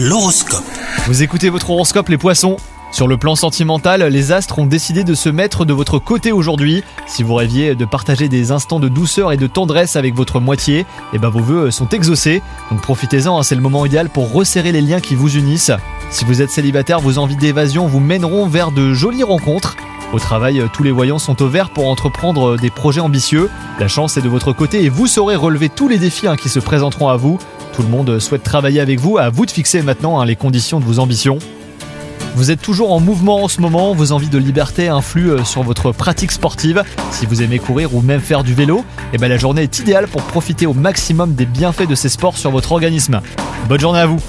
[0.00, 0.62] L'horoscope.
[1.08, 2.56] Vous écoutez votre horoscope les poissons
[2.92, 6.84] Sur le plan sentimental, les astres ont décidé de se mettre de votre côté aujourd'hui.
[7.08, 10.86] Si vous rêviez de partager des instants de douceur et de tendresse avec votre moitié,
[11.14, 12.42] eh ben vos vœux sont exaucés.
[12.70, 15.72] Donc profitez-en, hein, c'est le moment idéal pour resserrer les liens qui vous unissent.
[16.10, 19.74] Si vous êtes célibataire, vos envies d'évasion vous mèneront vers de jolies rencontres.
[20.12, 23.50] Au travail, tous les voyants sont au vert pour entreprendre des projets ambitieux.
[23.80, 26.48] La chance est de votre côté et vous saurez relever tous les défis hein, qui
[26.48, 27.38] se présenteront à vous.
[27.78, 30.80] Tout le monde souhaite travailler avec vous, à vous de fixer maintenant hein, les conditions
[30.80, 31.38] de vos ambitions.
[32.34, 35.62] Vous êtes toujours en mouvement en ce moment, vos envies de liberté influent euh, sur
[35.62, 36.82] votre pratique sportive.
[37.12, 40.08] Si vous aimez courir ou même faire du vélo, eh ben la journée est idéale
[40.08, 43.20] pour profiter au maximum des bienfaits de ces sports sur votre organisme.
[43.68, 44.20] Bonne journée à vous